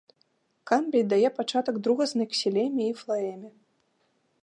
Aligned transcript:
Камбій 0.69 1.03
дае 1.11 1.29
пачатак 1.37 1.75
другаснай 1.89 2.27
ксілеме 2.33 2.83
і 2.91 2.99
флаэме. 3.03 3.49